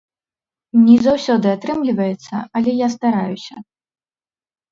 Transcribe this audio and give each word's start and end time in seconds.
Не 0.85 0.93
заўсёды 1.07 1.47
атрымліваецца, 1.57 2.35
але 2.59 2.71
я 2.77 2.87
стараюся. 2.95 3.55